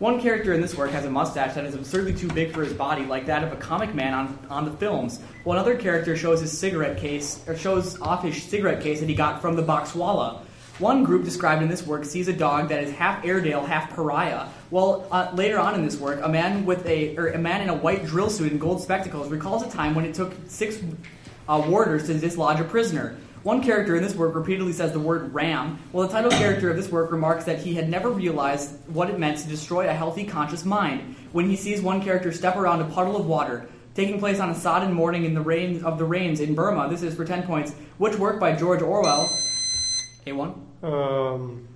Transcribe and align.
One 0.00 0.18
character 0.18 0.54
in 0.54 0.62
this 0.62 0.78
work 0.78 0.92
has 0.92 1.04
a 1.04 1.10
mustache 1.10 1.54
that 1.56 1.66
is 1.66 1.74
absurdly 1.74 2.14
too 2.14 2.28
big 2.28 2.54
for 2.54 2.64
his 2.64 2.72
body, 2.72 3.04
like 3.04 3.26
that 3.26 3.44
of 3.44 3.52
a 3.52 3.56
comic 3.56 3.94
man 3.94 4.14
on, 4.14 4.38
on 4.48 4.64
the 4.64 4.70
films. 4.70 5.20
While 5.44 5.58
another 5.58 5.76
character 5.76 6.16
shows 6.16 6.40
his 6.40 6.56
cigarette 6.56 6.96
case, 6.96 7.44
or 7.46 7.54
shows 7.54 8.00
off 8.00 8.24
his 8.24 8.42
cigarette 8.42 8.82
case 8.82 9.00
that 9.00 9.10
he 9.10 9.14
got 9.14 9.42
from 9.42 9.56
the 9.56 9.62
Boxwalla. 9.62 10.40
One 10.78 11.04
group 11.04 11.24
described 11.24 11.62
in 11.62 11.68
this 11.68 11.86
work 11.86 12.06
sees 12.06 12.28
a 12.28 12.32
dog 12.32 12.70
that 12.70 12.82
is 12.82 12.94
half 12.94 13.22
Airedale, 13.26 13.62
half 13.66 13.94
pariah. 13.94 14.48
Well, 14.70 15.06
uh, 15.12 15.32
later 15.34 15.58
on 15.58 15.74
in 15.74 15.84
this 15.84 15.98
work, 15.98 16.20
a 16.22 16.28
man 16.30 16.64
with 16.64 16.86
a 16.86 17.14
or 17.18 17.28
a 17.28 17.38
man 17.38 17.60
in 17.60 17.68
a 17.68 17.76
white 17.76 18.06
drill 18.06 18.30
suit 18.30 18.52
and 18.52 18.58
gold 18.58 18.80
spectacles 18.80 19.28
recalls 19.28 19.62
a 19.62 19.68
time 19.68 19.94
when 19.94 20.06
it 20.06 20.14
took 20.14 20.32
six 20.46 20.78
uh, 21.46 21.62
warders 21.68 22.06
to 22.06 22.14
dislodge 22.14 22.58
a 22.58 22.64
prisoner. 22.64 23.18
One 23.42 23.62
character 23.62 23.96
in 23.96 24.02
this 24.02 24.14
work 24.14 24.34
repeatedly 24.34 24.74
says 24.74 24.92
the 24.92 25.00
word 25.00 25.32
ram, 25.32 25.78
while 25.92 26.06
the 26.06 26.12
title 26.12 26.30
character 26.30 26.70
of 26.70 26.76
this 26.76 26.90
work 26.90 27.10
remarks 27.10 27.44
that 27.44 27.58
he 27.58 27.74
had 27.74 27.88
never 27.88 28.10
realized 28.10 28.76
what 28.88 29.08
it 29.08 29.18
meant 29.18 29.38
to 29.38 29.48
destroy 29.48 29.88
a 29.88 29.94
healthy, 29.94 30.24
conscious 30.24 30.66
mind 30.66 31.16
when 31.32 31.48
he 31.48 31.56
sees 31.56 31.80
one 31.80 32.02
character 32.02 32.32
step 32.32 32.56
around 32.56 32.82
a 32.82 32.84
puddle 32.84 33.16
of 33.16 33.26
water. 33.26 33.66
Taking 33.94 34.18
place 34.18 34.40
on 34.40 34.50
a 34.50 34.54
sodden 34.54 34.92
morning 34.92 35.24
in 35.24 35.32
the 35.32 35.40
rain 35.40 35.82
of 35.84 35.98
the 35.98 36.04
rains 36.04 36.40
in 36.40 36.54
Burma, 36.54 36.88
this 36.90 37.02
is 37.02 37.14
for 37.14 37.24
10 37.24 37.44
points. 37.44 37.72
Which 37.96 38.16
work 38.16 38.38
by 38.38 38.54
George 38.54 38.82
Orwell? 38.82 39.26
A1? 40.26 40.84
Um, 40.84 41.66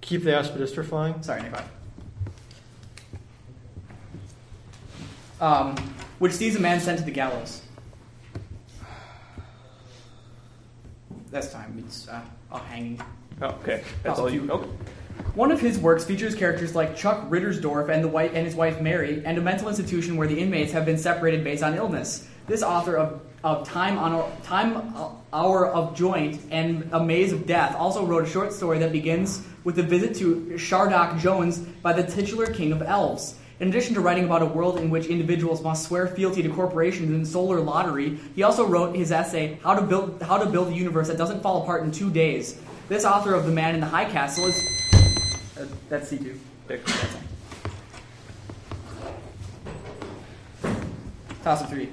keep 0.00 0.24
the 0.24 0.30
aspidistra 0.30 0.84
flying. 0.84 1.22
Sorry, 1.22 1.42
Nick. 1.42 1.54
Um, 5.40 5.76
which 6.18 6.32
sees 6.32 6.56
a 6.56 6.60
man 6.60 6.80
sent 6.80 6.98
to 6.98 7.04
the 7.04 7.10
gallows. 7.10 7.62
That's 11.30 11.52
time. 11.52 11.82
It's 11.86 12.08
uh, 12.08 12.20
a 12.50 12.58
hanging. 12.58 13.00
Oh, 13.40 13.46
okay. 13.46 13.84
That's 14.02 14.18
all 14.18 14.30
you. 14.30 14.50
Okay. 14.50 14.68
One 15.34 15.52
of 15.52 15.60
his 15.60 15.78
works 15.78 16.04
features 16.04 16.34
characters 16.34 16.74
like 16.74 16.96
Chuck 16.96 17.28
Rittersdorf 17.28 17.88
and 17.88 18.02
the 18.02 18.08
white 18.08 18.34
and 18.34 18.46
his 18.46 18.54
wife 18.54 18.80
Mary, 18.80 19.22
and 19.24 19.36
a 19.36 19.40
mental 19.40 19.68
institution 19.68 20.16
where 20.16 20.26
the 20.26 20.38
inmates 20.38 20.72
have 20.72 20.84
been 20.84 20.98
separated 20.98 21.44
based 21.44 21.62
on 21.62 21.74
illness. 21.74 22.28
This 22.46 22.62
author 22.62 22.96
of, 22.96 23.20
of 23.44 23.68
Time 23.68 23.98
on 23.98 24.40
Time 24.42 24.94
Hour 25.32 25.66
of 25.66 25.94
Joint 25.94 26.40
and 26.50 26.88
A 26.92 27.04
Maze 27.04 27.32
of 27.32 27.46
Death 27.46 27.76
also 27.76 28.06
wrote 28.06 28.26
a 28.26 28.30
short 28.30 28.52
story 28.52 28.78
that 28.78 28.90
begins 28.90 29.44
with 29.64 29.78
a 29.78 29.82
visit 29.82 30.16
to 30.16 30.56
Shadrach 30.56 31.18
Jones 31.18 31.58
by 31.58 31.92
the 31.92 32.04
titular 32.04 32.46
king 32.46 32.72
of 32.72 32.80
elves. 32.80 33.34
In 33.60 33.70
addition 33.70 33.94
to 33.94 34.00
writing 34.00 34.24
about 34.24 34.42
a 34.42 34.46
world 34.46 34.78
in 34.78 34.88
which 34.88 35.06
individuals 35.06 35.62
must 35.62 35.88
swear 35.88 36.06
fealty 36.06 36.42
to 36.42 36.48
corporations 36.48 37.10
and 37.10 37.26
solar 37.26 37.60
lottery, 37.60 38.16
he 38.36 38.44
also 38.44 38.64
wrote 38.64 38.94
his 38.94 39.10
essay 39.10 39.58
"How 39.64 39.74
to 39.74 39.82
Build 39.82 40.22
How 40.22 40.38
to 40.38 40.46
Build 40.46 40.68
a 40.68 40.72
Universe 40.72 41.08
That 41.08 41.18
Doesn't 41.18 41.42
Fall 41.42 41.62
Apart 41.62 41.82
in 41.82 41.90
Two 41.90 42.08
Days." 42.08 42.60
This 42.88 43.04
author 43.04 43.34
of 43.34 43.46
*The 43.46 43.52
Man 43.52 43.74
in 43.74 43.80
the 43.80 43.86
High 43.86 44.04
Castle* 44.04 44.46
is 44.46 44.54
uh, 45.58 45.66
that's 45.88 46.08
C 46.08 46.18
two. 46.18 46.38
Toss 51.42 51.62
of 51.62 51.68
three. 51.68 51.88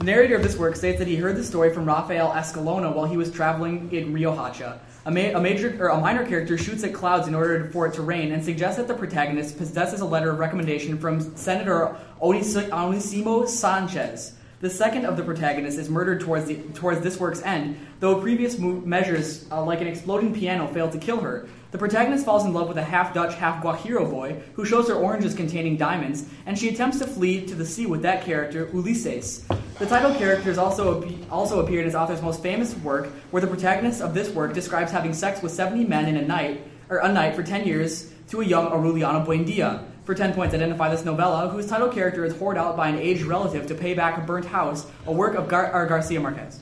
The 0.00 0.04
narrator 0.04 0.36
of 0.36 0.42
this 0.42 0.58
work 0.58 0.76
states 0.76 0.98
that 0.98 1.08
he 1.08 1.16
heard 1.16 1.36
the 1.36 1.44
story 1.44 1.72
from 1.72 1.86
Rafael 1.86 2.30
Escalona 2.32 2.94
while 2.94 3.06
he 3.06 3.16
was 3.16 3.30
traveling 3.30 3.90
in 3.90 4.12
Riohacha. 4.12 4.80
A, 5.06 5.10
ma- 5.10 5.38
a, 5.38 5.40
major 5.40 5.76
or 5.78 5.88
a 5.88 6.00
minor 6.00 6.26
character 6.26 6.56
shoots 6.56 6.82
at 6.82 6.94
clouds 6.94 7.28
in 7.28 7.34
order 7.34 7.68
for 7.70 7.86
it 7.86 7.92
to 7.94 8.02
rain 8.02 8.32
and 8.32 8.42
suggests 8.42 8.78
that 8.78 8.88
the 8.88 8.94
protagonist 8.94 9.58
possesses 9.58 10.00
a 10.00 10.06
letter 10.06 10.30
of 10.30 10.38
recommendation 10.38 10.96
from 10.96 11.36
Senator 11.36 11.94
Onisimo 12.22 13.46
Sanchez. 13.46 14.32
The 14.60 14.70
second 14.70 15.04
of 15.04 15.18
the 15.18 15.22
protagonists 15.22 15.78
is 15.78 15.90
murdered 15.90 16.22
towards, 16.22 16.46
the, 16.46 16.54
towards 16.72 17.02
this 17.02 17.20
work's 17.20 17.42
end, 17.42 17.78
though 18.00 18.18
previous 18.18 18.58
mo- 18.58 18.80
measures, 18.80 19.44
uh, 19.52 19.62
like 19.62 19.82
an 19.82 19.88
exploding 19.88 20.32
piano, 20.32 20.66
failed 20.68 20.92
to 20.92 20.98
kill 20.98 21.20
her. 21.20 21.46
The 21.70 21.76
protagonist 21.76 22.24
falls 22.24 22.46
in 22.46 22.54
love 22.54 22.68
with 22.68 22.78
a 22.78 22.82
half 22.82 23.12
Dutch, 23.12 23.34
half 23.34 23.62
Guajiro 23.62 24.10
boy 24.10 24.40
who 24.54 24.64
shows 24.64 24.88
her 24.88 24.94
oranges 24.94 25.34
containing 25.34 25.76
diamonds, 25.76 26.24
and 26.46 26.58
she 26.58 26.70
attempts 26.70 26.98
to 27.00 27.06
flee 27.06 27.44
to 27.44 27.54
the 27.54 27.66
sea 27.66 27.84
with 27.84 28.00
that 28.02 28.24
character, 28.24 28.70
Ulysses. 28.72 29.44
The 29.78 29.86
title 29.86 30.14
characters 30.14 30.56
also, 30.56 31.04
also 31.30 31.58
appear 31.64 31.80
in 31.80 31.84
his 31.86 31.96
author's 31.96 32.22
most 32.22 32.40
famous 32.42 32.76
work, 32.76 33.08
where 33.32 33.40
the 33.40 33.48
protagonist 33.48 34.00
of 34.00 34.14
this 34.14 34.30
work 34.30 34.54
describes 34.54 34.92
having 34.92 35.12
sex 35.12 35.42
with 35.42 35.50
70 35.50 35.84
men 35.86 36.06
in 36.06 36.16
a 36.16 36.22
night, 36.22 36.62
or 36.88 36.98
a 36.98 37.12
night 37.12 37.34
for 37.34 37.42
10 37.42 37.66
years 37.66 38.12
to 38.28 38.40
a 38.40 38.44
young 38.44 38.70
Aureliano 38.70 39.26
Buendia. 39.26 39.84
For 40.04 40.14
10 40.14 40.34
points, 40.34 40.54
identify 40.54 40.90
this 40.90 41.04
novella, 41.04 41.48
whose 41.48 41.66
title 41.66 41.88
character 41.88 42.24
is 42.24 42.36
hoarded 42.36 42.62
out 42.62 42.76
by 42.76 42.88
an 42.88 42.98
aged 42.98 43.22
relative 43.22 43.66
to 43.66 43.74
pay 43.74 43.94
back 43.94 44.16
a 44.16 44.20
burnt 44.20 44.44
house, 44.44 44.86
a 45.06 45.12
work 45.12 45.34
of 45.34 45.48
Gar- 45.48 45.86
Garcia 45.86 46.20
Marquez. 46.20 46.60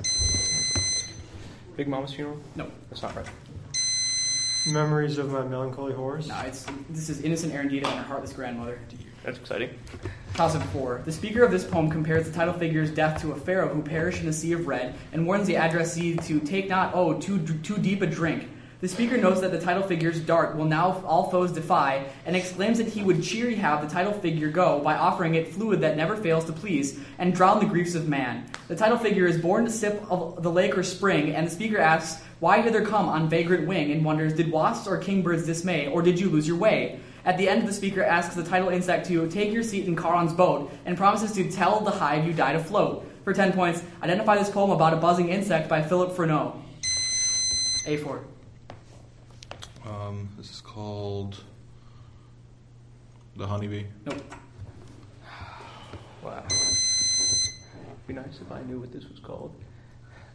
Big 1.76 1.88
Mama's 1.88 2.14
funeral? 2.14 2.38
No. 2.56 2.70
That's 2.88 3.03
not 3.03 3.14
right. 3.14 3.26
Memories 4.72 5.19
of 5.19 5.32
my 5.32 5.42
melancholy 5.42 5.92
horse. 5.92 6.28
No, 6.28 6.38
it's, 6.47 6.64
this 6.88 7.10
is 7.10 7.20
Innocent 7.20 7.53
Erendira 7.53 7.84
and 7.87 7.98
her 7.98 8.04
heartless 8.04 8.32
grandmother. 8.32 8.78
That's 9.25 9.38
exciting. 9.38 9.71
Of 10.38 10.65
four. 10.71 11.03
The 11.05 11.12
speaker 11.12 11.44
of 11.44 11.53
this 11.53 11.65
poem 11.65 11.91
compares 11.91 12.27
the 12.27 12.33
title 12.33 12.55
figure's 12.55 12.91
death 12.91 13.21
to 13.21 13.33
a 13.33 13.37
pharaoh 13.37 13.72
who 13.72 13.83
perished 13.83 14.22
in 14.22 14.28
a 14.28 14.33
sea 14.33 14.53
of 14.53 14.66
red 14.66 14.94
and 15.12 15.27
warns 15.27 15.47
the 15.47 15.56
addressee 15.56 16.16
to 16.16 16.41
take 16.41 16.69
not, 16.69 16.93
oh, 16.94 17.21
too, 17.21 17.38
too 17.59 17.78
deep 17.78 18.03
a 18.03 18.06
drink. 18.06 18.49
The 18.81 18.88
speaker 18.88 19.16
notes 19.16 19.41
that 19.43 19.53
the 19.53 19.61
title 19.61 19.84
figure's 19.84 20.19
dart 20.19 20.56
will 20.56 20.65
now 20.65 21.05
all 21.06 21.31
foes 21.31 21.53
defy, 21.53 22.05
and 22.27 22.34
exclaims 22.34 22.78
that 22.78 22.88
he 22.88 23.05
would 23.05 23.22
cheery 23.22 23.55
have 23.55 23.81
the 23.81 23.94
title 23.94 24.12
figure 24.12 24.50
go 24.50 24.81
by 24.81 24.97
offering 24.97 25.37
it 25.37 25.55
fluid 25.55 25.81
that 25.82 25.97
never 25.97 26.16
fails 26.16 26.47
to 26.47 26.53
please 26.53 26.99
and 27.19 27.32
drown 27.32 27.61
the 27.61 27.66
griefs 27.66 27.94
of 27.94 28.09
man. 28.09 28.44
The 28.66 28.75
title 28.75 28.99
figure 28.99 29.27
is 29.27 29.38
born 29.38 29.66
to 29.66 29.71
sip 29.71 30.03
of 30.11 30.43
the 30.43 30.50
lake 30.50 30.77
or 30.77 30.82
spring, 30.82 31.32
and 31.32 31.47
the 31.47 31.50
speaker 31.53 31.78
asks, 31.78 32.25
Why 32.41 32.61
hither 32.61 32.84
come 32.84 33.09
on 33.09 33.28
vagrant 33.28 33.69
wing? 33.69 33.93
and 33.93 34.05
wonders, 34.05 34.32
Did 34.32 34.50
wasps 34.50 34.88
or 34.88 34.99
kingbirds 34.99 35.47
dismay, 35.47 35.87
or 35.87 36.03
did 36.03 36.19
you 36.19 36.28
lose 36.28 36.49
your 36.49 36.56
way? 36.56 36.99
At 37.25 37.38
the 37.38 37.49
end, 37.49 37.69
the 37.69 37.72
speaker 37.72 38.03
asks 38.03 38.34
the 38.34 38.43
title 38.43 38.69
insect 38.69 39.06
to 39.06 39.28
take 39.28 39.53
your 39.53 39.62
seat 39.62 39.87
in 39.87 39.97
Charon's 39.97 40.33
boat 40.33 40.72
and 40.84 40.97
promises 40.97 41.33
to 41.33 41.50
tell 41.50 41.81
the 41.81 41.91
hive 41.91 42.27
you 42.27 42.33
died 42.33 42.56
afloat. 42.56 43.09
For 43.22 43.33
10 43.33 43.53
points, 43.53 43.83
identify 44.03 44.37
this 44.37 44.50
poem 44.50 44.71
about 44.71 44.93
a 44.93 44.97
buzzing 44.97 45.28
insect 45.28 45.69
by 45.69 45.82
Philip 45.82 46.16
Freneau. 46.16 46.61
A4. 47.87 48.25
Um, 49.87 50.28
this 50.37 50.50
is 50.50 50.61
called 50.61 51.44
The 53.37 53.47
Honeybee. 53.47 53.84
Nope. 54.05 54.21
Wow. 56.22 56.44
It'd 56.47 58.06
Be 58.09 58.15
nice 58.15 58.41
if 58.41 58.50
I 58.50 58.62
knew 58.62 58.81
what 58.81 58.93
this 58.93 59.09
was 59.09 59.21
called. 59.21 59.55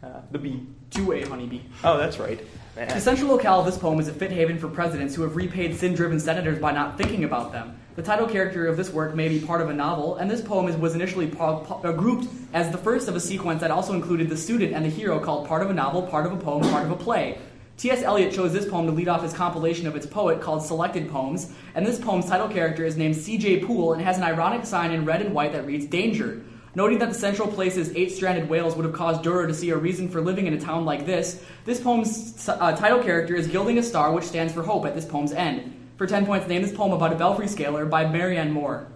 Uh, 0.02 0.20
the 0.30 0.38
bee. 0.38 0.66
Two-way 0.90 1.22
honeybee. 1.22 1.60
Oh, 1.82 1.98
that's 1.98 2.18
right. 2.18 2.40
Man. 2.76 2.88
The 2.88 3.00
central 3.00 3.30
locale 3.30 3.60
of 3.60 3.66
this 3.66 3.76
poem 3.76 3.98
is 3.98 4.06
a 4.06 4.12
fit 4.12 4.30
haven 4.30 4.56
for 4.58 4.68
presidents 4.68 5.14
who 5.14 5.22
have 5.22 5.34
repaid 5.34 5.76
sin 5.76 5.94
driven 5.94 6.20
senators 6.20 6.60
by 6.60 6.70
not 6.70 6.96
thinking 6.96 7.24
about 7.24 7.52
them. 7.52 7.78
The 7.96 8.02
title 8.04 8.28
character 8.28 8.68
of 8.68 8.76
this 8.76 8.90
work 8.90 9.16
may 9.16 9.28
be 9.28 9.40
part 9.40 9.60
of 9.60 9.70
a 9.70 9.74
novel, 9.74 10.16
and 10.16 10.30
this 10.30 10.40
poem 10.40 10.68
is, 10.68 10.76
was 10.76 10.94
initially 10.94 11.26
po- 11.26 11.64
po- 11.66 11.80
uh, 11.82 11.90
grouped 11.90 12.28
as 12.52 12.70
the 12.70 12.78
first 12.78 13.08
of 13.08 13.16
a 13.16 13.20
sequence 13.20 13.60
that 13.60 13.72
also 13.72 13.92
included 13.92 14.28
the 14.28 14.36
student 14.36 14.72
and 14.72 14.84
the 14.84 14.88
hero 14.88 15.18
called 15.18 15.48
part 15.48 15.62
of 15.62 15.70
a 15.70 15.74
novel, 15.74 16.02
part 16.02 16.24
of 16.24 16.32
a 16.32 16.36
poem, 16.36 16.62
part 16.70 16.84
of 16.84 16.92
a 16.92 16.96
play. 16.96 17.38
T.S. 17.76 18.02
Eliot 18.02 18.32
chose 18.32 18.52
this 18.52 18.68
poem 18.68 18.86
to 18.86 18.92
lead 18.92 19.08
off 19.08 19.22
his 19.22 19.32
compilation 19.32 19.88
of 19.88 19.96
its 19.96 20.06
poet 20.06 20.40
called 20.40 20.64
Selected 20.64 21.10
Poems, 21.10 21.52
and 21.74 21.84
this 21.84 21.98
poem's 21.98 22.26
title 22.26 22.48
character 22.48 22.84
is 22.84 22.96
named 22.96 23.16
C.J. 23.16 23.64
Poole 23.64 23.92
and 23.92 24.02
has 24.02 24.16
an 24.16 24.22
ironic 24.22 24.64
sign 24.64 24.92
in 24.92 25.04
red 25.04 25.20
and 25.20 25.34
white 25.34 25.52
that 25.52 25.66
reads 25.66 25.86
Danger. 25.86 26.42
Noting 26.78 27.00
that 27.00 27.08
the 27.08 27.14
central 27.16 27.48
place's 27.48 27.90
eight 27.96 28.12
stranded 28.12 28.48
whales 28.48 28.76
would 28.76 28.84
have 28.84 28.94
caused 28.94 29.24
Durer 29.24 29.48
to 29.48 29.52
see 29.52 29.70
a 29.70 29.76
reason 29.76 30.08
for 30.08 30.20
living 30.20 30.46
in 30.46 30.54
a 30.54 30.60
town 30.60 30.84
like 30.84 31.06
this, 31.06 31.42
this 31.64 31.80
poem's 31.80 32.48
uh, 32.48 32.76
title 32.76 33.02
character 33.02 33.34
is 33.34 33.48
gilding 33.48 33.78
a 33.78 33.82
star 33.82 34.12
which 34.12 34.22
stands 34.22 34.52
for 34.52 34.62
hope 34.62 34.86
at 34.86 34.94
this 34.94 35.04
poem's 35.04 35.32
end. 35.32 35.74
For 35.96 36.06
10 36.06 36.24
points, 36.24 36.46
name 36.46 36.62
this 36.62 36.70
poem 36.70 36.92
about 36.92 37.12
a 37.12 37.16
belfry 37.16 37.48
scaler 37.48 37.84
by 37.84 38.06
Marianne 38.06 38.52
Moore. 38.52 38.86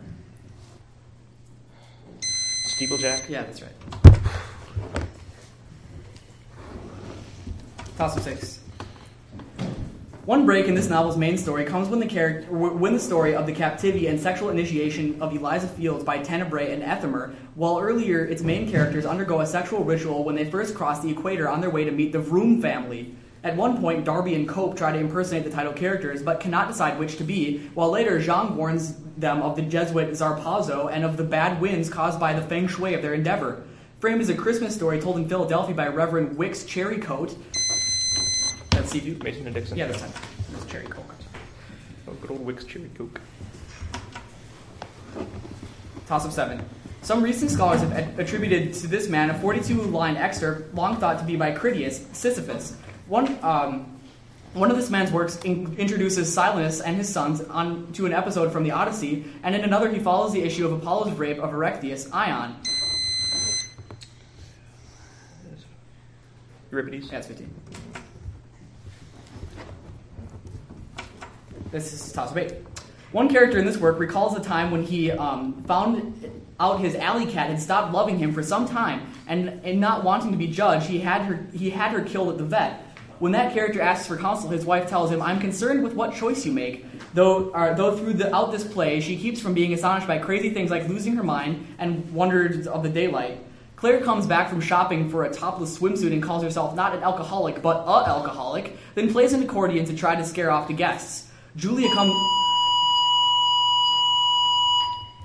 Steeplejack? 2.68 3.28
Yeah, 3.28 3.42
that's 3.42 3.62
right. 3.62 3.72
Toss 7.98 8.16
of 8.16 8.22
six. 8.22 8.61
One 10.24 10.46
break 10.46 10.68
in 10.68 10.76
this 10.76 10.88
novel's 10.88 11.16
main 11.16 11.36
story 11.36 11.64
comes 11.64 11.88
when 11.88 11.98
the 11.98 12.06
character, 12.06 12.46
when 12.52 12.92
the 12.92 13.00
story 13.00 13.34
of 13.34 13.44
the 13.44 13.52
captivity 13.52 14.06
and 14.06 14.20
sexual 14.20 14.50
initiation 14.50 15.20
of 15.20 15.34
Eliza 15.34 15.66
Fields 15.66 16.04
by 16.04 16.18
Tenebrae 16.18 16.72
and 16.72 16.80
Ethelmer, 16.80 17.34
while 17.56 17.80
earlier 17.80 18.24
its 18.24 18.40
main 18.40 18.70
characters 18.70 19.04
undergo 19.04 19.40
a 19.40 19.46
sexual 19.46 19.82
ritual 19.82 20.22
when 20.22 20.36
they 20.36 20.48
first 20.48 20.76
cross 20.76 21.00
the 21.00 21.10
equator 21.10 21.48
on 21.48 21.60
their 21.60 21.70
way 21.70 21.82
to 21.82 21.90
meet 21.90 22.12
the 22.12 22.20
Vroom 22.20 22.62
family. 22.62 23.16
At 23.42 23.56
one 23.56 23.80
point, 23.80 24.04
Darby 24.04 24.36
and 24.36 24.48
Cope 24.48 24.76
try 24.76 24.92
to 24.92 24.98
impersonate 24.98 25.42
the 25.42 25.50
title 25.50 25.72
characters, 25.72 26.22
but 26.22 26.38
cannot 26.38 26.68
decide 26.68 27.00
which 27.00 27.16
to 27.16 27.24
be, 27.24 27.58
while 27.74 27.90
later 27.90 28.20
Zhang 28.20 28.54
warns 28.54 28.94
them 29.16 29.42
of 29.42 29.56
the 29.56 29.62
Jesuit 29.62 30.10
Zarpazo 30.10 30.88
and 30.92 31.04
of 31.04 31.16
the 31.16 31.24
bad 31.24 31.60
winds 31.60 31.90
caused 31.90 32.20
by 32.20 32.32
the 32.32 32.42
feng 32.42 32.68
shui 32.68 32.94
of 32.94 33.02
their 33.02 33.14
endeavor. 33.14 33.64
Framed 33.98 34.20
is 34.20 34.28
a 34.28 34.36
Christmas 34.36 34.72
story 34.72 35.00
told 35.00 35.16
in 35.16 35.28
Philadelphia 35.28 35.74
by 35.74 35.88
Reverend 35.88 36.36
Wicks 36.38 36.62
Cherrycoke. 36.62 37.36
That's 38.82 38.94
C2. 38.94 39.22
Mason 39.22 39.46
and 39.46 39.54
Dixon? 39.54 39.78
Yeah, 39.78 39.86
this 39.86 40.00
time. 40.00 40.10
Cherry 40.68 40.86
Coke. 40.86 41.14
Oh, 42.08 42.12
good 42.14 42.30
old 42.32 42.44
Wicks 42.44 42.64
Cherry 42.64 42.90
Coke. 42.96 43.20
Toss 46.06 46.24
of 46.24 46.32
seven. 46.32 46.64
Some 47.02 47.22
recent 47.22 47.50
scholars 47.50 47.80
have 47.80 47.92
at- 47.92 48.18
attributed 48.18 48.74
to 48.74 48.86
this 48.88 49.08
man 49.08 49.30
a 49.30 49.38
42 49.38 49.82
line 49.82 50.16
excerpt 50.16 50.74
long 50.74 50.96
thought 50.96 51.18
to 51.20 51.24
be 51.24 51.36
by 51.36 51.52
Critias, 51.52 52.04
Sisyphus. 52.12 52.76
One, 53.06 53.38
um, 53.42 53.86
One 54.54 54.70
of 54.70 54.76
this 54.76 54.90
man's 54.90 55.10
works 55.10 55.38
in- 55.44 55.74
introduces 55.78 56.28
Silenus 56.36 56.82
and 56.84 56.94
his 56.96 57.08
sons 57.08 57.40
on 57.40 57.90
to 57.92 58.04
an 58.04 58.12
episode 58.12 58.52
from 58.52 58.64
the 58.64 58.70
Odyssey, 58.72 59.24
and 59.42 59.54
in 59.54 59.62
another 59.64 59.88
he 59.90 59.98
follows 59.98 60.34
the 60.34 60.42
issue 60.42 60.66
of 60.66 60.72
Apollo's 60.74 61.10
rape 61.12 61.38
of 61.38 61.50
Erechtheus, 61.52 62.12
Ion. 62.12 62.56
Euripides. 66.70 67.10
Yeah, 67.10 67.18
it's 67.18 67.28
15. 67.28 67.50
This 71.72 71.94
is 71.94 72.12
toss 72.12 72.36
eight. 72.36 72.56
One 73.12 73.30
character 73.30 73.58
in 73.58 73.64
this 73.64 73.78
work 73.78 73.98
recalls 73.98 74.34
the 74.34 74.42
time 74.42 74.70
when 74.70 74.82
he 74.82 75.10
um, 75.10 75.62
found 75.64 76.30
out 76.60 76.80
his 76.80 76.94
alley 76.94 77.24
cat 77.24 77.48
had 77.48 77.60
stopped 77.62 77.94
loving 77.94 78.18
him 78.18 78.34
for 78.34 78.42
some 78.42 78.68
time, 78.68 79.10
and, 79.26 79.60
and 79.64 79.80
not 79.80 80.04
wanting 80.04 80.32
to 80.32 80.36
be 80.36 80.48
judged, 80.48 80.86
he 80.86 80.98
had 80.98 81.22
her 81.22 81.46
he 81.54 81.70
had 81.70 81.92
her 81.92 82.02
killed 82.02 82.28
at 82.28 82.36
the 82.36 82.44
vet. 82.44 82.84
When 83.20 83.32
that 83.32 83.54
character 83.54 83.80
asks 83.80 84.06
for 84.06 84.18
counsel, 84.18 84.50
his 84.50 84.66
wife 84.66 84.86
tells 84.86 85.10
him, 85.10 85.22
"I'm 85.22 85.40
concerned 85.40 85.82
with 85.82 85.94
what 85.94 86.14
choice 86.14 86.44
you 86.44 86.52
make." 86.52 86.84
Though, 87.14 87.50
uh, 87.52 87.72
though 87.72 87.96
throughout 87.96 88.52
this 88.52 88.64
play, 88.64 89.00
she 89.00 89.16
keeps 89.16 89.40
from 89.40 89.54
being 89.54 89.72
astonished 89.72 90.06
by 90.06 90.18
crazy 90.18 90.50
things 90.50 90.70
like 90.70 90.88
losing 90.88 91.16
her 91.16 91.22
mind 91.22 91.66
and 91.78 92.12
wonders 92.12 92.66
of 92.66 92.82
the 92.82 92.90
daylight. 92.90 93.38
Claire 93.76 94.02
comes 94.02 94.26
back 94.26 94.50
from 94.50 94.60
shopping 94.60 95.08
for 95.08 95.24
a 95.24 95.32
topless 95.32 95.78
swimsuit 95.78 96.12
and 96.12 96.22
calls 96.22 96.42
herself 96.42 96.74
not 96.74 96.94
an 96.94 97.02
alcoholic, 97.02 97.62
but 97.62 97.78
a 97.86 98.08
alcoholic, 98.08 98.76
then 98.94 99.10
plays 99.10 99.32
an 99.32 99.42
accordion 99.42 99.86
to 99.86 99.96
try 99.96 100.14
to 100.14 100.24
scare 100.24 100.50
off 100.50 100.68
the 100.68 100.74
guests. 100.74 101.31
Julia 101.54 101.92
comes. 101.92 102.14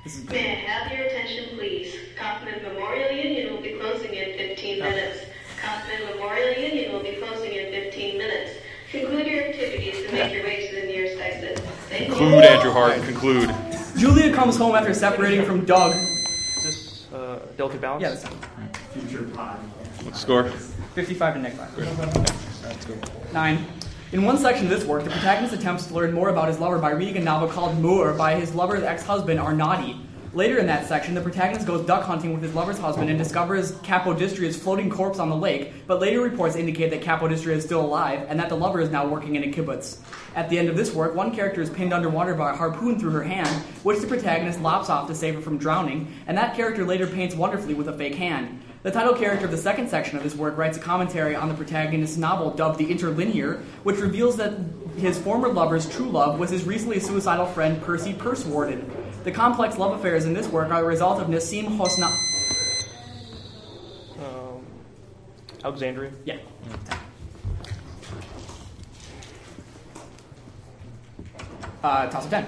This 0.03 0.17
is 0.17 0.29
May 0.29 0.51
I 0.51 0.55
have 0.55 0.91
your 0.91 1.07
attention, 1.07 1.57
please? 1.57 1.95
Coffman 2.17 2.61
Memorial 2.63 3.11
Union 3.11 3.53
will 3.53 3.61
be 3.61 3.77
closing 3.79 4.13
in 4.13 4.37
15 4.37 4.79
minutes. 4.79 5.19
Coffman 5.61 6.15
Memorial 6.15 6.59
Union 6.61 6.91
will 6.91 7.03
be 7.03 7.13
closing 7.13 7.53
in 7.53 7.71
15 7.71 8.17
minutes. 8.17 8.51
Conclude 8.91 9.25
your 9.25 9.45
activities 9.45 10.03
and 10.03 10.13
make 10.13 10.33
your 10.33 10.43
way 10.43 10.67
to 10.67 10.75
the 10.81 10.87
nearest 10.87 11.17
exit. 11.17 11.59
Thank 11.87 12.09
you. 12.09 12.15
Conclude, 12.15 12.43
Andrew 12.43 12.71
Hart. 12.71 13.01
Conclude. 13.03 13.55
Julia 13.95 14.33
comes 14.33 14.57
home 14.57 14.75
after 14.75 14.93
separating 14.93 15.45
from 15.45 15.63
Doug. 15.63 15.95
Is 15.95 16.63
this 16.63 17.07
uh, 17.13 17.39
Delicate 17.55 17.79
Balance? 17.79 18.01
Yeah, 18.01 18.09
that's 18.09 18.25
What's 20.03 20.03
the 20.03 20.13
score? 20.13 20.43
55 20.93 21.35
to 21.35 21.39
negative 21.39 21.87
5. 23.31 23.86
9. 24.11 24.19
In 24.19 24.25
one 24.25 24.37
section 24.37 24.65
of 24.65 24.69
this 24.69 24.85
work, 24.85 25.03
the 25.03 25.09
protagonist 25.09 25.53
attempts 25.53 25.87
to 25.87 25.93
learn 25.93 26.13
more 26.13 26.29
about 26.29 26.47
his 26.47 26.59
lover 26.59 26.79
by 26.79 26.91
reading 26.91 27.17
a 27.17 27.23
novel 27.25 27.47
called 27.49 27.77
Moeurs 27.79 28.17
by 28.17 28.35
his 28.35 28.55
lover's 28.55 28.83
ex 28.83 29.03
husband, 29.03 29.39
Arnauti. 29.39 30.06
Later 30.33 30.57
in 30.59 30.67
that 30.67 30.87
section, 30.87 31.15
the 31.15 31.21
protagonist 31.21 31.65
goes 31.65 31.85
duck 31.85 32.03
hunting 32.03 32.33
with 32.33 32.43
his 32.43 32.53
lover's 32.53 32.77
husband 32.77 33.09
and 33.09 33.17
discovers 33.17 33.71
Capodistria's 33.79 34.57
floating 34.57 34.89
corpse 34.89 35.19
on 35.19 35.29
the 35.29 35.35
lake, 35.35 35.87
but 35.87 36.01
later 36.01 36.19
reports 36.19 36.57
indicate 36.57 36.89
that 36.89 37.01
Capodistria 37.01 37.55
is 37.55 37.63
still 37.63 37.79
alive 37.79 38.25
and 38.27 38.37
that 38.39 38.49
the 38.49 38.55
lover 38.55 38.81
is 38.81 38.89
now 38.89 39.07
working 39.07 39.35
in 39.35 39.43
a 39.43 39.47
kibbutz. 39.47 39.99
At 40.35 40.49
the 40.49 40.59
end 40.59 40.67
of 40.67 40.75
this 40.75 40.93
work, 40.93 41.15
one 41.15 41.33
character 41.33 41.61
is 41.61 41.69
pinned 41.69 41.93
underwater 41.93 42.35
by 42.35 42.51
a 42.51 42.55
harpoon 42.55 42.99
through 42.99 43.11
her 43.11 43.23
hand, 43.23 43.47
which 43.83 43.99
the 43.99 44.07
protagonist 44.07 44.59
lops 44.59 44.89
off 44.89 45.07
to 45.07 45.15
save 45.15 45.35
her 45.35 45.41
from 45.41 45.57
drowning, 45.57 46.13
and 46.27 46.37
that 46.37 46.55
character 46.55 46.85
later 46.85 47.07
paints 47.07 47.33
wonderfully 47.33 47.73
with 47.73 47.87
a 47.87 47.97
fake 47.97 48.15
hand. 48.15 48.61
The 48.83 48.91
title 48.91 49.15
character 49.15 49.45
of 49.45 49.51
the 49.51 49.57
second 49.57 49.89
section 49.89 50.17
of 50.17 50.23
this 50.23 50.35
work 50.35 50.57
writes 50.57 50.77
a 50.77 50.81
commentary 50.81 51.35
on 51.35 51.47
the 51.47 51.55
protagonist's 51.55 52.17
novel 52.17 52.51
dubbed 52.51 52.77
The 52.77 52.91
Interlinear, 52.91 53.63
which 53.83 53.97
reveals 53.97 54.35
that 54.37 54.53
his 54.97 55.17
former 55.17 55.47
lover's 55.47 55.89
true 55.89 56.09
love 56.09 56.37
was 56.37 56.49
his 56.49 56.65
recently 56.65 56.99
suicidal 56.99 57.45
friend 57.45 57.81
Percy 57.81 58.13
Pursewarden. 58.13 58.96
The 59.27 59.33
complex 59.33 59.77
love 59.77 59.91
affairs 59.99 60.23
in 60.23 60.33
this 60.33 60.47
work 60.47 60.71
are 60.71 60.79
the 60.79 60.87
result 60.87 61.19
of 61.19 61.27
Nassim 61.27 61.77
Hosna. 61.77 62.17
Um, 64.17 64.65
Alexandria. 65.65 66.11
Yeah. 66.23 66.37
Uh, 71.83 72.07
toss 72.07 72.23
of 72.23 72.31
ten. 72.31 72.45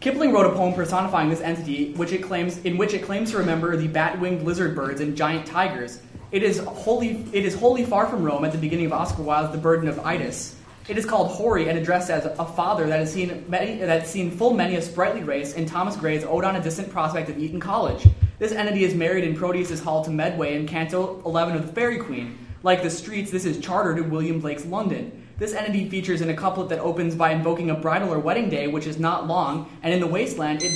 Kipling 0.00 0.32
wrote 0.32 0.46
a 0.46 0.56
poem 0.56 0.72
personifying 0.72 1.28
this 1.28 1.42
entity, 1.42 1.92
which 1.92 2.12
it 2.12 2.22
claims, 2.22 2.56
in 2.64 2.78
which 2.78 2.94
it 2.94 3.02
claims 3.02 3.32
to 3.32 3.36
remember 3.36 3.76
the 3.76 3.86
bat-winged 3.86 4.42
lizard 4.42 4.74
birds 4.74 5.02
and 5.02 5.18
giant 5.18 5.44
tigers. 5.44 6.00
It 6.32 6.42
is 6.42 6.60
wholly, 6.60 7.26
it 7.34 7.44
is 7.44 7.54
wholly 7.54 7.84
far 7.84 8.06
from 8.06 8.24
Rome 8.24 8.46
at 8.46 8.52
the 8.52 8.58
beginning 8.58 8.86
of 8.86 8.94
Oscar 8.94 9.20
Wilde's 9.20 9.52
*The 9.52 9.58
Burden 9.58 9.86
of 9.86 9.96
Itys*. 9.96 10.54
It 10.88 10.96
is 10.96 11.04
called 11.04 11.32
hoary 11.32 11.68
and 11.68 11.76
addressed 11.76 12.10
as 12.10 12.26
a 12.26 12.44
father 12.44 12.86
that 12.86 13.00
has 13.00 13.12
seen 13.12 13.44
many, 13.48 13.76
that 13.78 14.00
has 14.00 14.08
seen 14.08 14.30
full 14.30 14.54
many 14.54 14.76
a 14.76 14.82
sprightly 14.82 15.24
race 15.24 15.54
in 15.54 15.66
Thomas 15.66 15.96
Gray's 15.96 16.22
Ode 16.22 16.44
on 16.44 16.54
a 16.54 16.62
Distant 16.62 16.90
Prospect 16.90 17.28
of 17.28 17.38
Eton 17.38 17.58
College. 17.58 18.06
This 18.38 18.52
entity 18.52 18.84
is 18.84 18.94
married 18.94 19.24
in 19.24 19.34
Proteus's 19.34 19.80
Hall 19.80 20.04
to 20.04 20.10
Medway 20.10 20.54
in 20.54 20.64
Canto 20.68 21.20
11 21.26 21.56
of 21.56 21.66
the 21.66 21.72
Faerie 21.72 21.98
Queene. 21.98 22.38
Like 22.62 22.84
the 22.84 22.90
streets, 22.90 23.32
this 23.32 23.44
is 23.44 23.58
chartered 23.58 23.98
in 23.98 24.10
William 24.10 24.38
Blake's 24.38 24.64
London. 24.64 25.26
This 25.38 25.54
entity 25.54 25.88
features 25.88 26.20
in 26.20 26.30
a 26.30 26.34
couplet 26.34 26.68
that 26.68 26.78
opens 26.78 27.16
by 27.16 27.32
invoking 27.32 27.70
a 27.70 27.74
bridal 27.74 28.12
or 28.12 28.20
wedding 28.20 28.48
day, 28.48 28.68
which 28.68 28.86
is 28.86 28.98
not 28.98 29.26
long, 29.26 29.68
and 29.82 29.92
in 29.92 29.98
the 29.98 30.06
wasteland, 30.06 30.62
it. 30.62 30.70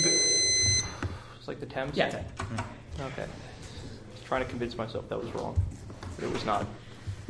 It's 1.38 1.46
like 1.46 1.60
the 1.60 1.66
Thames. 1.66 1.96
Yeah. 1.96 2.06
Okay. 2.08 3.22
I 3.22 3.26
was 4.12 4.22
trying 4.24 4.42
to 4.42 4.50
convince 4.50 4.76
myself 4.76 5.08
that 5.08 5.22
was 5.22 5.32
wrong, 5.34 5.58
but 6.16 6.24
it 6.24 6.32
was 6.32 6.44
not. 6.44 6.66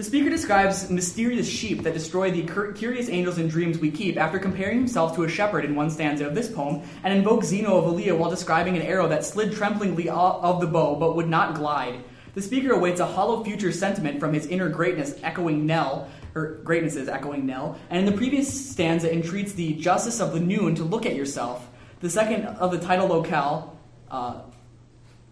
The 0.01 0.07
speaker 0.07 0.31
describes 0.31 0.89
mysterious 0.89 1.47
sheep 1.47 1.83
that 1.83 1.93
destroy 1.93 2.31
the 2.31 2.45
cur- 2.45 2.73
curious 2.73 3.11
angels 3.11 3.37
and 3.37 3.51
dreams 3.51 3.79
we 3.79 3.91
keep 3.91 4.17
after 4.17 4.39
comparing 4.39 4.79
himself 4.79 5.15
to 5.15 5.25
a 5.25 5.29
shepherd 5.29 5.63
in 5.63 5.77
one 5.77 5.91
stanza 5.91 6.27
of 6.27 6.35
this 6.35 6.51
poem, 6.51 6.81
and 7.05 7.13
invokes 7.13 7.49
Zeno 7.49 7.77
of 7.77 7.85
Elea 7.85 8.17
while 8.17 8.31
describing 8.31 8.77
an 8.77 8.83
arrow 8.83 9.09
that 9.09 9.27
slid 9.27 9.53
tremblingly 9.53 10.09
of 10.09 10.63
the 10.63 10.67
bow 10.67 10.95
but 10.95 11.17
would 11.17 11.29
not 11.29 11.55
glide. 11.55 12.03
The 12.33 12.41
speaker 12.41 12.73
awaits 12.73 12.99
a 12.99 13.05
hollow 13.05 13.45
future 13.45 13.73
sentiment 13.73 14.21
from 14.21 14.33
his 14.33 14.47
inner 14.47 14.71
greatness 14.71 15.17
echoing 15.23 15.67
knell, 15.67 16.09
or 16.35 16.61
greatnesses 16.65 17.11
echoing 17.11 17.45
knell, 17.45 17.79
and 17.91 17.99
in 17.99 18.07
the 18.07 18.17
previous 18.17 18.71
stanza 18.71 19.13
entreats 19.13 19.53
the 19.53 19.75
justice 19.75 20.19
of 20.19 20.33
the 20.33 20.41
noon 20.41 20.75
to 20.77 20.83
look 20.83 21.05
at 21.05 21.15
yourself. 21.15 21.69
The 22.01 22.09
second 22.09 22.47
of 22.47 22.71
the 22.71 22.79
title 22.79 23.09
locale, 23.09 23.79
uh, 24.11 24.41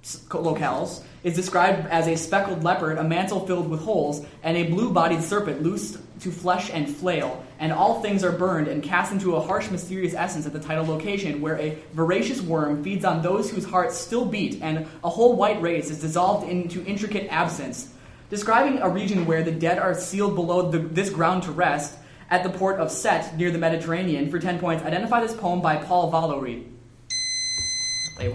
locales 0.03 1.03
is 1.25 1.35
described 1.35 1.87
as 1.89 2.07
a 2.07 2.17
speckled 2.17 2.63
leopard, 2.63 2.99
a 2.99 3.05
mantle 3.05 3.47
filled 3.47 3.69
with 3.69 3.81
holes, 3.81 4.25
and 4.43 4.57
a 4.57 4.65
blue 4.65 4.91
bodied 4.91 5.23
serpent 5.23 5.63
loosed 5.63 5.99
to 6.21 6.31
flesh 6.31 6.71
and 6.73 6.89
flail. 6.89 7.45
And 7.59 7.73
all 7.73 8.01
things 8.01 8.23
are 8.25 8.33
burned 8.33 8.69
and 8.69 8.83
cast 8.83 9.13
into 9.13 9.37
a 9.37 9.41
harsh, 9.41 9.71
mysterious 9.71 10.15
essence 10.15 10.47
at 10.47 10.53
the 10.53 10.61
title 10.61 10.87
location, 10.87 11.41
where 11.41 11.59
a 11.59 11.79
voracious 11.93 12.41
worm 12.41 12.83
feeds 12.85 13.05
on 13.05 13.23
those 13.23 13.51
whose 13.51 13.65
hearts 13.65 13.99
still 13.99 14.25
beat, 14.25 14.63
and 14.63 14.87
a 15.03 15.11
whole 15.11 15.37
white 15.37 15.61
race 15.61 15.91
is 15.91 16.01
dissolved 16.01 16.49
into 16.49 16.85
intricate 16.85 17.27
absence. 17.31 17.93
Describing 18.31 18.79
a 18.79 18.89
region 18.89 19.27
where 19.27 19.43
the 19.43 19.51
dead 19.51 19.79
are 19.79 19.95
sealed 19.95 20.35
below 20.35 20.71
the, 20.71 20.79
this 20.79 21.11
ground 21.11 21.43
to 21.45 21.53
rest, 21.53 21.99
at 22.31 22.43
the 22.43 22.51
port 22.51 22.79
of 22.79 22.89
Sète 22.89 23.35
near 23.37 23.51
the 23.51 23.59
Mediterranean, 23.59 24.31
for 24.31 24.39
10 24.39 24.59
points, 24.59 24.85
identify 24.85 25.21
this 25.21 25.35
poem 25.35 25.63
by 25.63 25.77
Paul 25.77 26.11
Valery. 26.11 26.67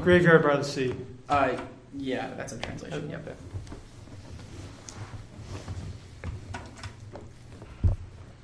Graveyard 0.02 0.44
by 0.44 0.58
the 0.58 0.64
Sea. 0.64 0.96
Uh, 1.30 1.58
yeah, 1.96 2.34
that's 2.36 2.54
a 2.54 2.58
translation. 2.58 3.10
Yep. 3.10 3.28
Okay. 3.28 3.36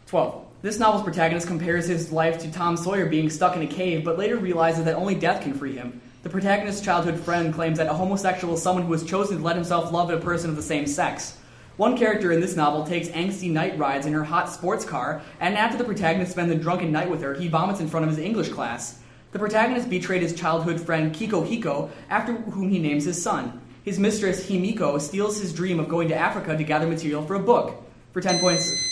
12. 0.07 0.45
This 0.62 0.79
novel's 0.79 1.03
protagonist 1.03 1.48
compares 1.48 1.88
his 1.88 2.12
life 2.12 2.39
to 2.39 2.51
Tom 2.51 2.75
Sawyer 2.75 3.05
being 3.05 3.29
stuck 3.29 3.55
in 3.55 3.62
a 3.62 3.67
cave, 3.67 4.03
but 4.03 4.17
later 4.17 4.38
realizes 4.38 4.86
that 4.86 4.95
only 4.95 5.15
death 5.15 5.43
can 5.43 5.53
free 5.53 5.75
him. 5.75 6.01
The 6.24 6.29
protagonist's 6.29 6.83
childhood 6.83 7.19
friend 7.19 7.53
claims 7.53 7.77
that 7.77 7.88
a 7.88 7.93
homosexual 7.93 8.55
is 8.55 8.62
someone 8.62 8.86
who 8.86 8.91
has 8.91 9.05
chosen 9.05 9.38
to 9.38 9.43
let 9.43 9.55
himself 9.55 9.91
love 9.93 10.09
a 10.09 10.17
person 10.17 10.50
of 10.50 10.55
the 10.55 10.62
same 10.62 10.86
sex. 10.86 11.38
One 11.77 11.95
character 11.95 12.33
in 12.33 12.41
this 12.41 12.57
novel 12.57 12.83
takes 12.86 13.07
angsty 13.09 13.50
night 13.50 13.77
rides 13.77 14.05
in 14.05 14.12
her 14.12 14.25
hot 14.25 14.50
sports 14.50 14.83
car, 14.83 15.21
and 15.39 15.55
after 15.55 15.77
the 15.77 15.86
protagonist 15.86 16.31
spends 16.31 16.51
a 16.51 16.55
drunken 16.55 16.91
night 16.91 17.09
with 17.09 17.21
her, 17.21 17.36
he 17.36 17.48
vomits 17.48 17.79
in 17.79 17.88
front 17.88 18.03
of 18.03 18.09
his 18.09 18.19
English 18.19 18.50
class. 18.50 18.99
The 19.31 19.39
protagonist 19.39 19.89
betrayed 19.89 20.21
his 20.24 20.33
childhood 20.33 20.81
friend 20.81 21.13
Kikuhiko, 21.13 21.89
after 22.09 22.33
whom 22.33 22.69
he 22.69 22.79
names 22.79 23.05
his 23.05 23.21
son. 23.21 23.62
His 23.83 24.00
mistress, 24.00 24.50
Himiko, 24.50 25.00
steals 25.00 25.39
his 25.39 25.53
dream 25.53 25.79
of 25.79 25.88
going 25.88 26.07
to 26.09 26.15
Africa 26.15 26.57
to 26.57 26.63
gather 26.63 26.88
material 26.88 27.24
for 27.25 27.36
a 27.36 27.39
book. 27.39 27.83
For 28.13 28.21
10 28.21 28.39
points, 28.39 28.86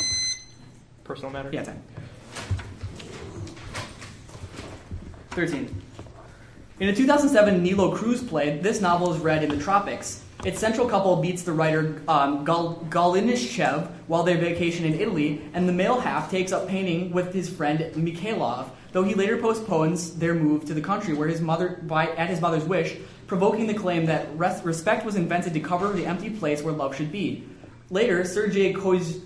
Personal 1.03 1.32
matter. 1.32 1.50
yeah, 1.51 1.63
10. 1.63 1.82
13. 5.32 5.82
In 6.79 6.89
a 6.89 6.96
2007 6.96 7.63
Nilo 7.63 7.96
Cruz 7.96 8.22
play, 8.24 8.60
this 8.60 8.82
novel 8.82 9.13
is 9.13 9.20
read 9.20 9.44
in 9.44 9.50
the 9.50 9.58
tropics. 9.58 10.24
Its 10.46 10.60
central 10.60 10.88
couple 10.88 11.15
beats 11.15 11.41
the 11.41 11.51
writer 11.51 12.00
um, 12.08 12.46
Gal- 12.46 12.86
Golenishchev 12.89 13.88
while 14.06 14.22
they 14.24 14.36
vacation 14.36 14.86
in 14.86 15.00
Italy, 15.00 15.41
and 15.53 15.67
the 15.67 15.74
male 15.74 16.00
half 16.00 16.29
takes 16.29 16.51
up 16.51 16.67
painting 16.67 17.12
with 17.12 17.34
his 17.34 17.50
friend 17.50 17.79
Mikhailov, 17.96 18.70
though 18.98 19.04
he 19.04 19.13
later 19.13 19.38
postpones 19.38 20.16
their 20.16 20.34
move 20.34 20.66
to 20.66 20.74
the 20.74 20.82
country 20.82 21.13
where 21.13 21.27
his 21.27 21.39
mother, 21.39 21.80
by, 21.84 22.08
at 22.16 22.32
his 22.32 22.42
mother's 22.42 22.63
wish, 22.63 22.98
provoking 23.27 23.68
the 23.68 23.74
claim 23.75 24.08
that 24.08 24.27
res- 24.36 24.63
respect 24.63 25.06
was 25.06 25.13
invented 25.13 25.54
to 25.54 25.60
cover 25.60 25.94
the 25.94 26.04
empty 26.04 26.32
place 26.32 26.63
where 26.63 26.74
love 26.74 26.96
should 26.96 27.12
be. 27.12 27.44
Later, 27.92 28.25
Sergei 28.25 28.74
Koz- 28.74 29.20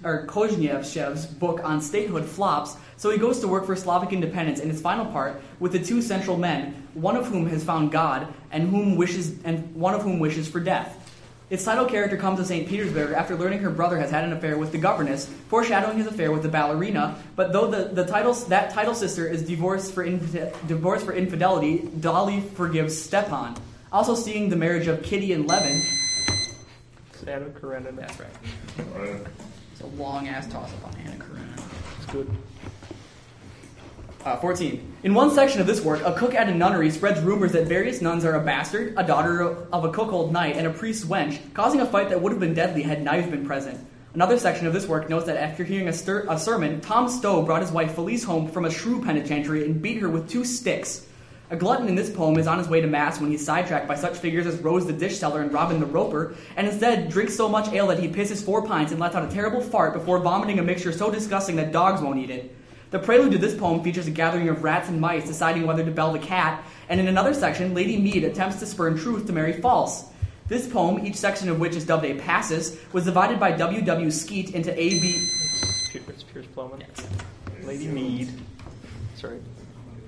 book 1.39 1.63
on 1.63 1.79
statehood 1.79 2.25
flops, 2.25 2.75
so 2.97 3.11
he 3.11 3.17
goes 3.17 3.39
to 3.39 3.47
work 3.47 3.65
for 3.65 3.77
Slavic 3.77 4.11
independence 4.11 4.59
in 4.59 4.69
its 4.69 4.81
final 4.81 5.05
part 5.05 5.41
with 5.61 5.71
the 5.71 5.79
two 5.79 6.01
central 6.01 6.35
men, 6.35 6.85
one 6.93 7.15
of 7.15 7.27
whom 7.27 7.47
has 7.47 7.63
found 7.63 7.93
God 7.93 8.27
and 8.51 8.69
whom 8.69 8.97
wishes 8.97 9.41
and 9.45 9.73
one 9.73 9.93
of 9.93 10.01
whom 10.01 10.19
wishes 10.19 10.49
for 10.49 10.59
death. 10.59 11.00
Its 11.51 11.65
title 11.65 11.85
character 11.85 12.15
comes 12.15 12.39
to 12.39 12.45
St. 12.45 12.65
Petersburg 12.65 13.11
after 13.11 13.35
learning 13.35 13.59
her 13.59 13.69
brother 13.69 13.97
has 13.97 14.09
had 14.09 14.23
an 14.23 14.31
affair 14.31 14.57
with 14.57 14.71
the 14.71 14.77
governess, 14.77 15.25
foreshadowing 15.49 15.97
his 15.97 16.07
affair 16.07 16.31
with 16.31 16.43
the 16.43 16.47
ballerina. 16.47 17.21
But 17.35 17.51
though 17.51 17.69
the, 17.69 17.89
the 17.93 18.05
title, 18.05 18.33
that 18.33 18.71
title 18.71 18.95
sister 18.95 19.27
is 19.27 19.43
divorced 19.43 19.93
for, 19.93 20.01
infide- 20.03 20.53
divorced 20.65 21.05
for 21.05 21.11
infidelity, 21.11 21.89
Dolly 21.99 22.39
forgives 22.39 22.97
Stepan. 22.97 23.57
Also 23.91 24.15
seeing 24.15 24.47
the 24.47 24.55
marriage 24.55 24.87
of 24.87 25.03
Kitty 25.03 25.33
and 25.33 25.45
Levin. 25.45 25.81
Anna 27.27 27.49
Karenina. 27.49 27.91
That's 27.97 28.17
right. 28.17 29.21
It's 29.73 29.81
a 29.81 29.87
long 29.87 30.29
ass 30.29 30.47
toss 30.47 30.71
up 30.71 30.87
on 30.87 30.95
Anna 31.05 31.17
Karenina. 31.17 31.61
It's 31.97 32.05
good. 32.13 32.29
Uh, 34.23 34.37
14. 34.37 34.97
In 35.03 35.15
one 35.15 35.31
section 35.31 35.61
of 35.61 35.65
this 35.65 35.81
work, 35.81 36.03
a 36.05 36.13
cook 36.13 36.35
at 36.35 36.47
a 36.47 36.53
nunnery 36.53 36.91
spreads 36.91 37.19
rumors 37.21 37.53
that 37.53 37.65
various 37.65 38.01
nuns 38.01 38.23
are 38.23 38.35
a 38.35 38.43
bastard, 38.43 38.93
a 38.95 39.03
daughter 39.03 39.41
of 39.73 39.83
a 39.83 39.91
cuckold 39.91 40.31
knight, 40.31 40.57
and 40.57 40.67
a 40.67 40.69
priest's 40.69 41.05
wench, 41.05 41.39
causing 41.55 41.81
a 41.81 41.87
fight 41.87 42.09
that 42.09 42.21
would 42.21 42.31
have 42.31 42.39
been 42.39 42.53
deadly 42.53 42.83
had 42.83 43.01
knives 43.01 43.31
been 43.31 43.47
present. 43.47 43.79
Another 44.13 44.37
section 44.37 44.67
of 44.67 44.73
this 44.73 44.87
work 44.87 45.09
notes 45.09 45.25
that 45.25 45.37
after 45.37 45.63
hearing 45.63 45.87
a, 45.87 45.93
stir- 45.93 46.27
a 46.29 46.37
sermon, 46.37 46.81
Tom 46.81 47.09
Stowe 47.09 47.41
brought 47.41 47.61
his 47.61 47.71
wife 47.71 47.95
Felice 47.95 48.23
home 48.23 48.47
from 48.47 48.65
a 48.65 48.69
shrew 48.69 49.03
penitentiary 49.03 49.65
and 49.65 49.81
beat 49.81 49.97
her 49.99 50.09
with 50.09 50.29
two 50.29 50.45
sticks. 50.45 51.07
A 51.49 51.55
glutton 51.55 51.87
in 51.87 51.95
this 51.95 52.09
poem 52.11 52.37
is 52.37 52.45
on 52.45 52.59
his 52.59 52.67
way 52.67 52.79
to 52.79 52.87
Mass 52.87 53.19
when 53.19 53.31
he's 53.31 53.43
sidetracked 53.43 53.87
by 53.87 53.95
such 53.95 54.17
figures 54.17 54.45
as 54.45 54.59
Rose 54.59 54.85
the 54.85 54.93
dish 54.93 55.17
seller 55.17 55.41
and 55.41 55.51
Robin 55.51 55.79
the 55.79 55.85
roper, 55.87 56.35
and 56.55 56.67
instead 56.67 57.09
drinks 57.09 57.35
so 57.35 57.49
much 57.49 57.73
ale 57.73 57.87
that 57.87 57.99
he 57.99 58.07
pisses 58.07 58.45
four 58.45 58.67
pints 58.67 58.91
and 58.91 59.01
lets 59.01 59.15
out 59.15 59.27
a 59.27 59.33
terrible 59.33 59.61
fart 59.61 59.93
before 59.93 60.19
vomiting 60.19 60.59
a 60.59 60.63
mixture 60.63 60.91
so 60.91 61.09
disgusting 61.09 61.55
that 61.55 61.71
dogs 61.71 62.01
won't 62.01 62.19
eat 62.19 62.29
it. 62.29 62.55
The 62.91 62.99
prelude 62.99 63.31
to 63.31 63.37
this 63.37 63.55
poem 63.55 63.81
features 63.81 64.07
a 64.07 64.11
gathering 64.11 64.49
of 64.49 64.63
rats 64.63 64.89
and 64.89 64.99
mice 64.99 65.25
deciding 65.25 65.65
whether 65.65 65.83
to 65.83 65.91
bell 65.91 66.11
the 66.11 66.19
cat, 66.19 66.61
and 66.89 66.99
in 66.99 67.07
another 67.07 67.33
section, 67.33 67.73
Lady 67.73 67.97
Meed 67.97 68.25
attempts 68.25 68.59
to 68.59 68.65
spurn 68.65 68.97
truth 68.97 69.25
to 69.27 69.33
marry 69.33 69.53
false. 69.53 70.09
This 70.49 70.67
poem, 70.67 71.05
each 71.05 71.15
section 71.15 71.47
of 71.47 71.57
which 71.57 71.77
is 71.77 71.85
dubbed 71.85 72.03
a 72.03 72.15
passus, 72.15 72.77
was 72.91 73.05
divided 73.05 73.39
by 73.39 73.53
W. 73.53 73.81
W. 73.81 74.11
Skeat 74.11 74.53
into 74.53 74.73
A, 74.73 74.89
B. 74.89 75.29
It's, 75.93 76.23
Piers 76.23 76.45
Plowman. 76.47 76.83
Lady 77.63 77.87
Meed. 77.87 78.29
Sorry. 79.15 79.39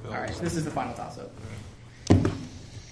Alright, 0.06 0.36
this 0.42 0.56
is 0.56 0.66
the 0.66 0.72
final 0.72 0.94
toss 0.94 1.18
up. 1.18 1.32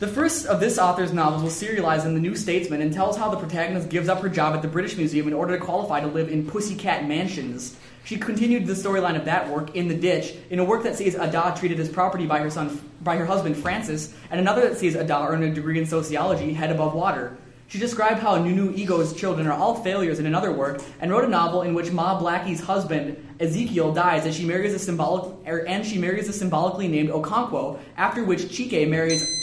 The 0.02 0.08
first 0.08 0.48
of 0.48 0.60
this 0.60 0.80
author's 0.80 1.14
novels 1.14 1.44
was 1.44 1.56
serialized 1.56 2.08
in 2.08 2.16
The 2.16 2.20
New 2.20 2.36
Statesman 2.36 2.82
and 2.82 2.92
tells 2.92 3.18
how 3.18 3.30
the 3.30 3.38
protagonist 3.38 3.90
gives 3.90 4.10
up 4.10 4.20
her 4.22 4.30
job 4.30 4.56
at 4.56 4.64
the 4.64 4.68
British 4.68 4.98
Museum 4.98 5.28
in 5.28 5.34
order 5.36 5.56
to 5.56 5.64
qualify 5.64 6.00
to 6.00 6.08
live 6.08 6.28
in 6.28 6.48
Pussycat 6.48 7.08
Mansions. 7.08 7.78
She 8.04 8.18
continued 8.18 8.66
the 8.66 8.74
storyline 8.74 9.16
of 9.16 9.26
that 9.26 9.48
work 9.48 9.76
in 9.76 9.88
The 9.88 9.94
Ditch, 9.94 10.34
in 10.50 10.58
a 10.58 10.64
work 10.64 10.82
that 10.86 10.96
sees 10.96 11.14
Ada 11.14 11.54
treated 11.56 11.80
as 11.80 11.88
property 11.88 12.26
by 12.26 12.40
her 12.40 12.50
son, 12.50 12.82
by 13.04 13.16
her 13.16 13.28
husband 13.28 13.58
Francis, 13.58 14.12
and 14.32 14.40
another 14.40 14.68
that 14.68 14.80
sees 14.80 14.96
Ada 14.96 15.28
earn 15.30 15.44
a 15.44 15.54
degree 15.54 15.78
in 15.78 15.86
sociology, 15.86 16.52
head 16.52 16.72
above 16.72 16.96
water. 16.96 17.38
She 17.68 17.78
described 17.78 18.22
how 18.22 18.40
Nnu 18.40 18.76
Ego's 18.76 19.14
children 19.14 19.46
are 19.46 19.54
all 19.54 19.84
failures 19.84 20.18
in 20.18 20.26
another 20.26 20.52
work, 20.52 20.82
and 21.00 21.12
wrote 21.12 21.26
a 21.26 21.30
novel 21.30 21.62
in 21.62 21.76
which 21.76 21.92
Ma 21.92 22.20
Blackie's 22.20 22.62
husband 22.62 23.24
Ezekiel 23.40 23.94
dies 23.94 24.26
as 24.26 24.36
she 24.36 24.46
marries 24.46 24.74
a 24.74 24.80
symbolic, 24.80 25.32
er, 25.48 25.64
and 25.68 25.86
she 25.86 26.00
marries 26.00 26.28
a 26.28 26.34
symbolically 26.34 26.88
named 26.88 27.12
Okonkwo. 27.12 27.78
After 27.98 28.24
which 28.24 28.46
Chike 28.46 28.90
marries. 28.90 29.41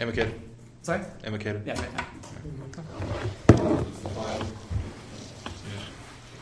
Emma 0.00 0.12
Kid. 0.12 0.32
Sorry. 0.82 1.00
Emma 1.24 1.38
Kid. 1.38 1.62
Yeah, 1.66 1.80
right. 1.80 2.17